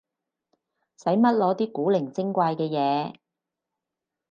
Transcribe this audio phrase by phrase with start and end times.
[0.97, 3.15] 使乜攞啲古靈精怪嘅嘢